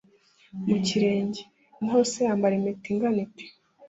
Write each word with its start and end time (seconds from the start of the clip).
mu 0.67 0.77
kirenge? 0.87 1.41
naho 1.81 1.99
se 2.11 2.19
yambara 2.27 2.53
impeta 2.59 2.85
ingana 2.93 3.19
ite? 3.25 3.45